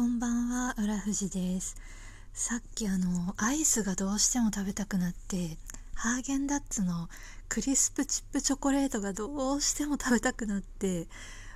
[0.00, 1.76] こんばんは、浦富です。
[2.32, 5.58] さっきあの、アイスがどうしても食べたくなって、
[5.94, 7.10] ハーゲンダッツの
[7.50, 11.06] クリスプチップチョコレートがどうしても食べたくなって、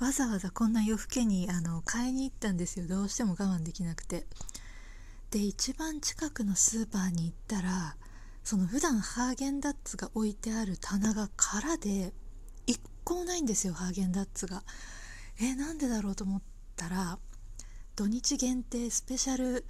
[0.00, 2.86] わざわざこんな夜更けにあの、買いに行ったんですよ。
[2.86, 4.26] どうしても我慢できなくて。
[5.30, 7.96] で、一番近くのスーパーに行ったら、
[8.44, 12.12] その普段ハーゲンダッツが置いてある棚が空で、
[12.66, 14.62] 一個もないんですよ、ハーゲンダッツが。
[15.40, 16.42] え、なんでだろうと思っ
[16.76, 17.18] たら、
[17.96, 19.64] 土日限定スペシャル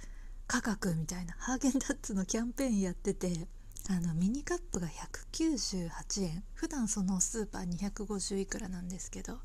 [0.47, 3.47] 価格みたいなハーゲンダッツのキャンペーンやってて
[3.89, 4.87] あのミニカップが
[5.31, 6.43] 198円。
[6.53, 9.39] 普段そのスーパー250いくらなんですけど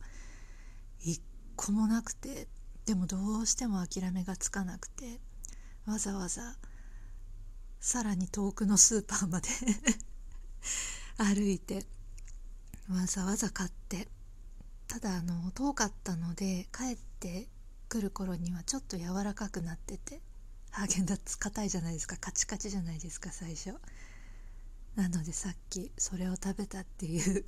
[1.07, 1.21] 1
[1.55, 2.49] 個もなくて
[2.85, 5.21] でもどうしても諦めがつかなくて
[5.87, 6.57] わざわざ
[7.79, 9.49] さらに遠くのスーパーまで
[11.19, 11.87] 歩いて
[12.89, 14.09] わざわざ買って
[14.89, 17.49] ただあの遠かったので帰って
[17.93, 20.23] 来る頃にはちょっと柔らかくなってて
[20.71, 22.17] ハーゲンダッツ硬いじゃないですか。
[22.19, 23.75] カチカチじゃないですか最初。
[24.97, 27.45] なのでさっきそれを食べたっていう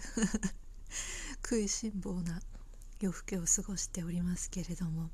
[1.43, 2.43] 食いしん坊な
[3.01, 5.09] 夜更けを過ごしておりますけれども。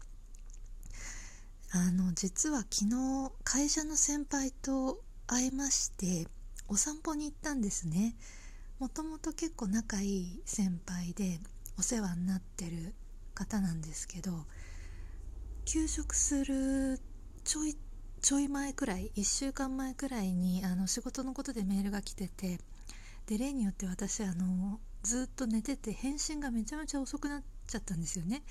[1.70, 6.26] あの実は昨日会社の先輩と会いまして
[6.66, 8.16] お散歩に行ったんですね。
[8.80, 11.38] もともと結構仲いい先輩で
[11.78, 12.94] お世話になってる
[13.34, 14.32] 方なんですけど
[15.72, 16.98] 休職する
[17.44, 17.76] ちょい
[18.20, 22.58] ちょい前くらい1週間前くらいにあの仕事のことでメールが来てて
[23.28, 28.42] で例によって私あのずっと寝てて返信がめちゃめちゃ遅くなっちゃったんですよね。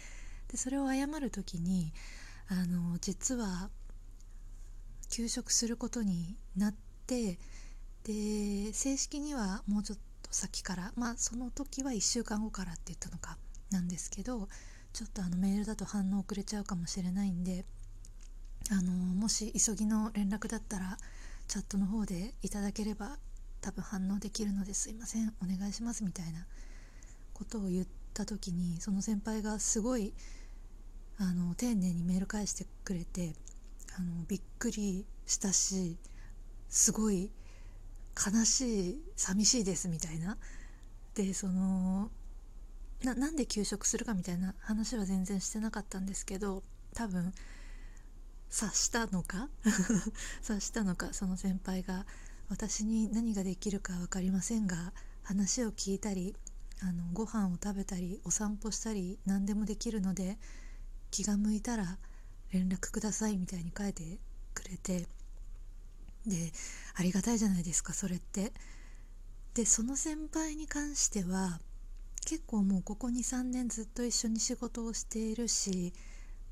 [0.47, 1.91] でそれを謝る時に
[2.47, 3.69] あの実は
[5.09, 7.37] 休職することになって
[8.05, 13.37] で正式にはもうちょっと先からまあその時は1週間後からって言ったのか
[13.71, 14.47] なんですけど
[14.93, 17.65] ちょっとあのメールだと反応遅れちゃうかもしれないんで
[18.71, 20.97] あのもし急ぎの連絡だったら
[21.47, 23.17] チャットの方でいただければ
[23.61, 26.45] 多分反応できるのですいませんお願いしますみたいな
[27.33, 30.13] ことを言った時にその先輩がすごい
[31.17, 33.33] あの丁寧にメール返してくれて
[33.97, 35.97] あのびっくりしたし
[36.69, 37.31] すごい
[38.15, 40.37] 悲しい寂しいですみたいな。
[41.15, 42.11] でその
[43.03, 47.33] ななんで休職するかみたいな話は全然してなかったんですけど多分
[48.49, 49.49] 察したのか？
[50.41, 52.05] 察したのかその先輩が
[52.49, 54.93] 私に何ができるか分かりませんが
[55.23, 56.35] 話を聞いたり
[56.81, 60.37] あのご飯を食べたりお散歩したり何でもできるので
[61.11, 61.97] 気が向いたら
[62.51, 64.17] 連絡くださいみたいに書いて
[64.53, 65.07] くれて
[66.25, 66.51] で
[66.95, 68.51] ありがたいじゃないですかそれって。
[69.55, 71.59] でその先輩に関しては
[72.25, 75.93] 結構もうここ23年ずっと一緒に仕事をしているし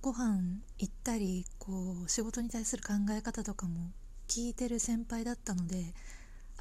[0.01, 3.91] ご飯行ったりこう仕事に対する考え方とかも
[4.27, 5.93] 聞いてる先輩だったので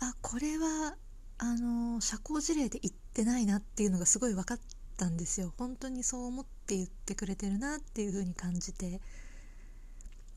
[0.01, 0.97] あこれは
[1.39, 4.59] あの社交辞令で言ってないなっていうのがすごい分かっ
[4.97, 5.53] たんですよ。
[5.59, 9.01] 本当にそう思って言ってくれてるなっていう風に感じて。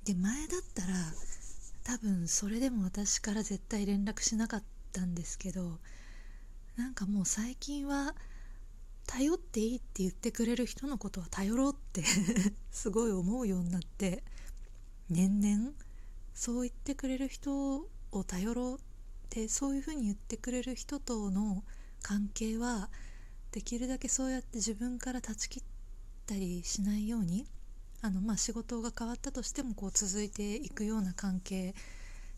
[0.03, 0.93] で前だったら
[1.83, 5.79] 多分それでも私から絶対連絡しなかったんですけど
[6.77, 8.15] なんかもう最近は
[9.09, 12.03] 頼っていいって言ってくれる人のことは頼ろうって
[12.71, 14.23] すごい思うようになって
[15.09, 15.73] 年々
[16.35, 18.79] そう言ってくれる人を頼ろうっ
[19.31, 21.63] てそういうふうに言ってくれる人との
[22.03, 22.91] 関係は
[23.51, 25.63] できるだけそうやって自分から断ち切っ
[26.27, 27.47] たりしないように
[28.01, 31.73] あのまあ仕事が変わったとしてもこう続いていくような関係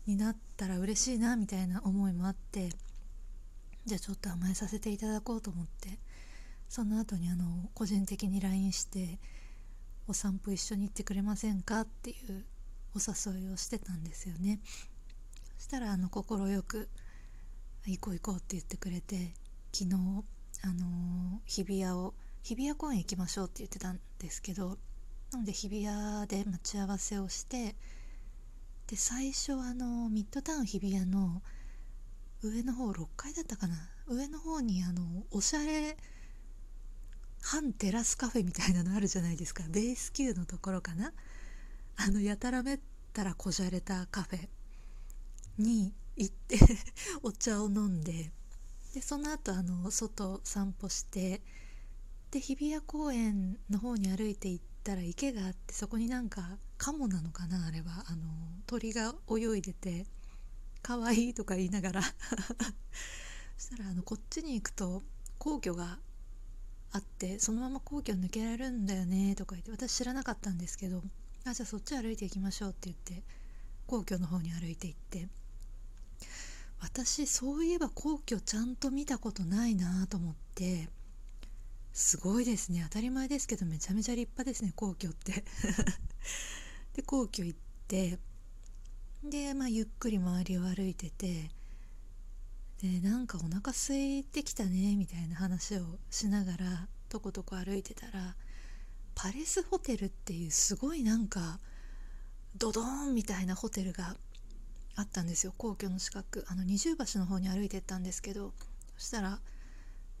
[0.06, 2.70] になったら嬉しいなみたいな思いもあって
[3.84, 5.98] じゃあちょっと甘えさせていただこうと思って
[6.72, 9.20] その後にあの個人的に LINE して
[10.08, 12.46] 「お散歩一緒に行ってくれませんか?」っていう
[12.94, 14.58] お誘いをしてたんですよね
[15.58, 16.88] そしたらあの快く
[17.84, 19.34] 「行こう行こう」って言ってくれて
[19.70, 20.24] 昨日
[20.62, 24.78] あの日比谷を日比谷公園行きましょうって言ってたんですけど
[25.30, 27.76] なので日比谷で待ち合わせをして
[28.86, 31.42] で最初あのミッドタウン日比谷の
[32.40, 33.76] 上の方6階だったかな？
[34.06, 35.98] 上の方にあのおしゃれ
[37.42, 39.64] 反テラスカフェみたいなのあるじゃないですか。
[39.68, 41.12] ベース級のところかな。
[41.96, 42.80] あのやたらめっ
[43.12, 44.48] たらこじゃれたカフェ
[45.58, 46.58] に行って
[47.22, 48.32] お茶を飲んで
[48.94, 51.42] でその後あの外散歩して
[52.30, 58.04] で日比谷公園の方に歩いて行ったら池があってそこになんかカモなのかなあれは。
[58.06, 58.26] あの
[58.66, 60.06] 鳥が泳いでて
[60.80, 62.02] 可愛いとか言いながら。
[63.58, 65.02] そしたらあのこっちに行くと
[65.38, 66.00] 皇居が
[66.92, 71.02] あってそのまま皇居抜けられるんだよねとか言って私知らなかったんですけど
[71.46, 73.22] あじゃあそっち歩いていきましょうって言って
[73.86, 75.28] 皇居の方に歩いて行って。
[76.82, 80.88] 私そういえば皇居ちゃんと見たことないなと思って
[81.92, 82.80] すごいですね。
[82.84, 85.44] 当たり前ですけどめちゃめちゃ立派ですね皇居って。
[86.94, 88.18] で皇居行って
[89.22, 91.50] で、まあ、ゆっくり周りを歩いてて
[92.82, 98.34] でなんかお腹空いてきたねみたいな話をしながらとことこ歩いてたら
[99.14, 101.60] パレスホテルっていうすごいなんか
[102.56, 104.16] ドドーンみたいなホテルが
[104.96, 105.54] あったんですよ。
[105.56, 106.44] 皇居の近く。
[106.48, 108.52] あの二重橋の方に歩いてったんですけど
[108.98, 109.40] そしたら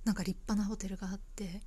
[0.04, 1.60] なんか立派なホテルがあって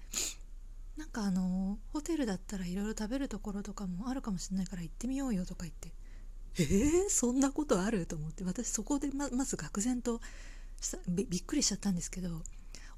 [0.98, 5.92] なんかあのホテルだったらいろいろ食べるところとかもあるかもしれないから行ってみようよとか言って
[6.58, 8.06] えー、そんなことある？
[8.06, 10.22] と思って私そこでままず愕然と
[11.08, 12.42] びっくりしちゃったんですけど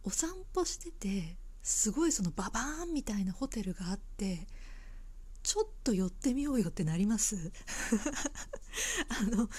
[0.04, 4.48] お散歩しててすごいそのババーンみたいなホテルがあって
[5.44, 7.54] ちょっと寄ってみようよってなります。
[9.08, 9.50] あの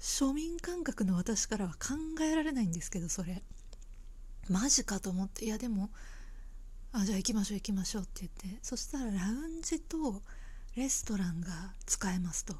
[0.00, 3.42] 庶民感覚の私からは考えられないんですけどそれ。
[4.48, 5.90] マジかと思っていやでも
[6.92, 8.58] あじゃあ行きましょう行きましょうって言って。
[8.62, 10.22] そしたらラウンジと
[10.76, 12.56] レストランが使えますと。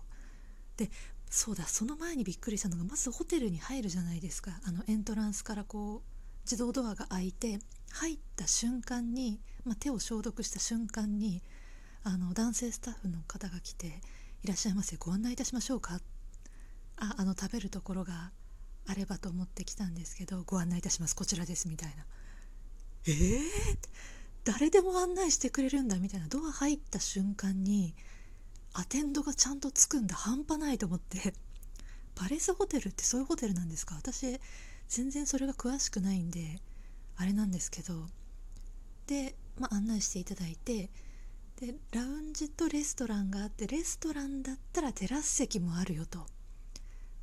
[0.76, 0.90] で
[1.34, 4.52] そうだその前にびっくりしたのがまずホテルに入るじゃないですか。
[4.62, 6.00] あのエントランスからこう
[6.44, 7.58] 自動ドアが開いて
[7.90, 11.42] 入った瞬間に、まあ、手を消毒した瞬間に
[12.04, 14.00] あの男性スタッフの方が来て
[14.44, 16.00] 「いらっしゃいませご案内いたしましょうか」
[16.98, 18.30] ああの食べるところが
[18.86, 22.06] あればと思ってきたんですけどご案内いたしますこちらですみたいな。
[23.06, 23.42] えー、
[24.44, 26.28] 誰でも案内してくれるんだみたいな。
[26.28, 27.96] ドア入った瞬間に
[28.74, 30.14] アテンドがちゃんとつくんだ。
[30.16, 31.32] 半端ないと思って。
[32.14, 33.94] パレスホテルってそういうホテルなんですか？
[33.96, 34.38] 私
[34.88, 36.60] 全然それが詳しくないんで
[37.16, 38.06] あれなんですけど。
[39.06, 40.90] で、まあ、案内していただいて
[41.56, 46.26] でラウンジとレストランがあってレストランだったらテラス席もあるよと。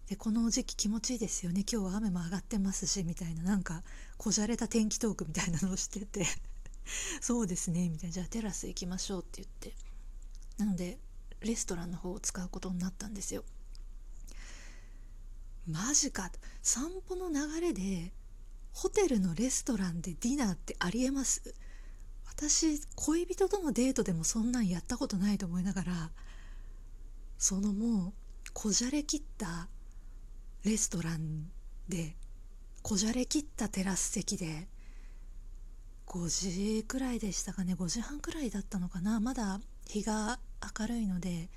[0.08, 1.62] でこの時期気持ちいいですよね。
[1.62, 3.84] 今日は雨も上がってますしみたいななんか
[4.18, 6.26] こじゃれた天気トークみたいなのをしてて。
[7.22, 8.14] そうですねみたいな。
[8.14, 9.76] じゃあテラス行きましょうって言って。
[10.58, 11.00] なので
[11.42, 13.44] レストランの方を使うことになったんですよ。
[15.68, 16.32] マジか。
[16.62, 18.14] 散歩の流れで
[18.74, 21.54] ホテルのレストランでディナーってありえます。
[22.28, 26.12] 私恋人とのデートでもそんなんやったことないと思いながら
[27.38, 28.14] そのもう
[28.54, 29.68] こじゃれきった
[30.64, 31.50] レストラン
[31.88, 32.16] で
[32.82, 34.68] こじゃれきったテラス席で
[36.08, 37.74] 5時くらいでしたかね。
[37.74, 39.20] 5時半くらいだったのかな。
[39.20, 40.40] まだ日が
[40.80, 41.50] 明るいので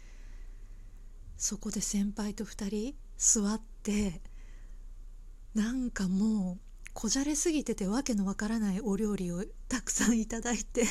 [1.37, 4.21] そこで先輩と2人座って
[5.55, 6.59] なんかもう
[6.93, 10.85] こじゃれすぎててわけのわからないお料理をたくさんいただいて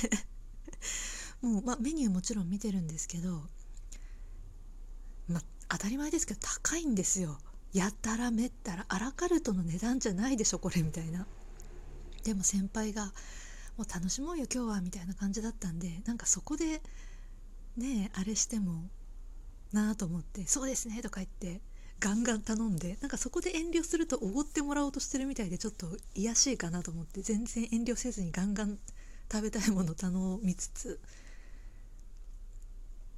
[1.42, 3.44] もう、まメニューもちろん見てるんですけど、
[5.28, 7.38] ま当たり前ですけど高いんですよ。
[7.74, 11.26] やたらめったらアラカルトの値段じゃないでしょこれみたいな。
[12.24, 13.14] でも先輩が
[13.78, 16.82] 「もう楽しもうよ今日は」みたいな感じだったんでなんかそこで
[17.78, 18.90] ねあれしても
[19.72, 21.62] なあと思って「そうですね」とか言って
[22.00, 28.78] ガンガン頼んでなんかそこで遠慮するとおごってもらおうとしてるみたいでちょっと癒しいかなと思って全然遠慮せずにガンガン
[29.32, 30.12] 食べたいもの頼
[30.44, 31.00] みつつ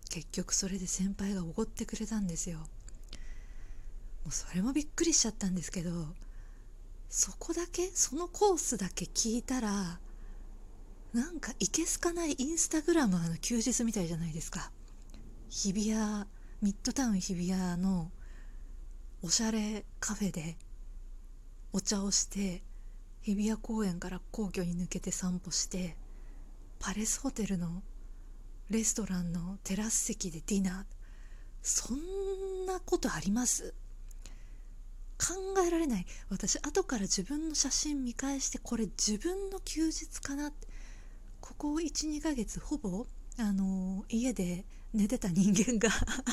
[0.10, 2.60] 結局それで先輩がおごってくれたんですよ。
[2.60, 2.66] も
[4.30, 6.08] うそれもびっくりしちゃったんですけど
[7.10, 10.00] そこだけそのコースだけ聞いたら
[11.16, 14.70] なんかいけすかないインスタグラマーの休日みたいじゃないですか。
[15.50, 16.26] 日比谷
[16.62, 18.12] ミッドタウン日比谷の
[19.22, 20.58] おしゃれカフェで
[21.72, 22.64] お茶をして
[23.22, 25.96] 日比谷公園から皇居に抜けて散歩して
[26.80, 27.82] パレスホテルの
[28.70, 30.84] レストランのテラス席でディナー。
[31.62, 33.74] そんなことあります？
[35.18, 35.34] 考
[35.66, 36.06] えられない。
[36.30, 40.75] 私後から自分の写真見返してこれ自分の休日かなって。
[41.46, 43.06] ここ12ヶ月ほぼ
[43.38, 45.90] あの家で寝てた人間が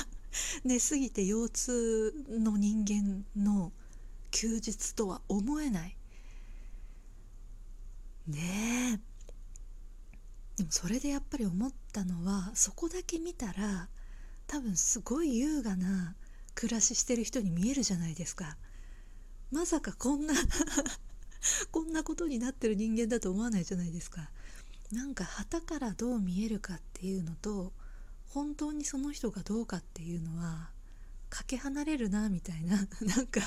[0.65, 3.73] 寝すぎて腰痛の人間の
[4.31, 5.97] 休日とは思えない。
[8.27, 9.01] ねえ。
[10.57, 13.91] でもそれでやっぱり思ったのはそこだけ見たら
[14.47, 16.17] 多分すごい優雅な
[16.55, 18.57] 暮らししてる人に見えるじゃないですか。
[19.51, 20.33] まさかこんな
[21.71, 24.31] こんなことになってる人間だと思わないじゃないですか。
[24.93, 27.73] なんか旗からどう見えるかっていうのと
[28.29, 30.71] 本当にその人がどうかっていうのは
[31.31, 33.41] かけ離れるなみたいな なんか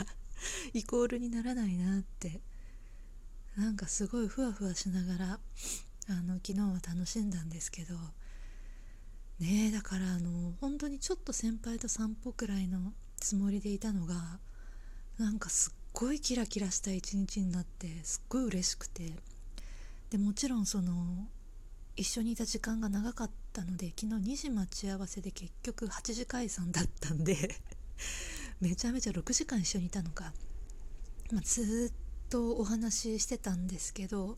[0.74, 2.42] イコールにならないなって
[3.56, 5.40] なんかすごいふわふわしながら
[6.08, 7.96] あの昨日は楽しんだんですけど
[9.40, 14.40] ねえだからあの本当にちょっと先輩と散歩くらいのつもりでいたのが
[15.18, 19.14] なんかすっごいキラキラした一日になってすっごい嬉しくて
[20.10, 21.28] でもちろんその
[21.98, 27.56] 一緒にいた時間が長かったので昨日2時待ち合わせで結局8時解散だったんで
[28.60, 30.34] めちゃめちゃ6時間一緒にいたのか、
[31.32, 34.36] まあ、ずっとお話ししてたんですけど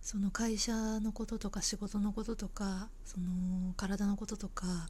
[0.00, 4.88] その会社のこととか仕事のこととかその体のこととか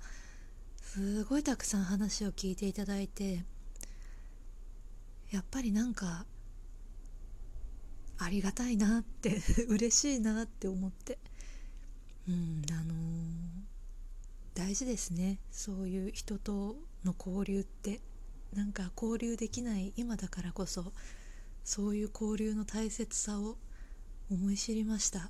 [0.82, 3.44] すごいたくさん話を聞いていただいて
[5.30, 6.26] やっぱりなんか
[8.18, 11.18] ありがたいなって 嬉しいなって思って。
[12.28, 12.96] うんあのー、
[14.54, 15.38] 大事ですね。
[15.50, 18.00] そういう人との交流って。
[18.54, 20.92] なんか交流できない今だからこそ
[21.64, 23.56] そういう交流の大切さを
[24.30, 25.18] 思い知りました。
[25.18, 25.28] は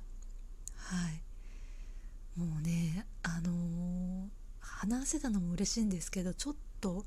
[1.09, 2.39] い。
[2.39, 4.27] もうねあのー、
[4.59, 7.05] 話せたのも嬉しいんですけどちょっと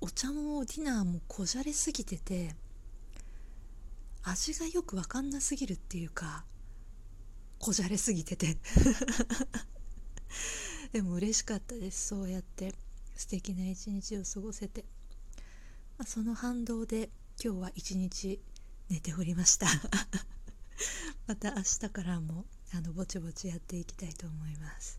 [0.00, 2.54] お茶もディナーもこじゃれすぎてて
[4.22, 6.44] 味がよく分かんなすぎるっていうか
[7.60, 8.56] こじゃれすぎてて。
[10.92, 12.08] でも嬉しかったです。
[12.08, 12.74] そうやって
[13.14, 14.84] 素敵な一日を過ごせて、
[15.98, 17.10] まあ、その反動で
[17.42, 18.40] 今日は一日
[18.88, 19.66] 寝ておりました。
[21.28, 24.98] また明日からもあのぼちぼちやっていきたいと思います。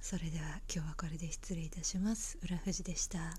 [0.00, 2.38] それでは今日はこれで失礼いたします。
[2.40, 3.36] 浦富士でした。